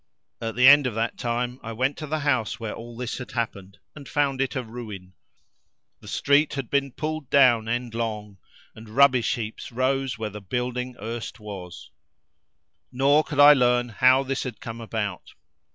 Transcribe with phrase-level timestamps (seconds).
[0.41, 3.33] At the end of that time I went to the house where all this had
[3.33, 5.13] happened and found it a ruin;
[5.99, 8.39] the street had been pulled down endlong
[8.73, 11.91] and rubbish heaps rose where the building erst was;
[12.91, 15.35] nor could I learn how this had come about.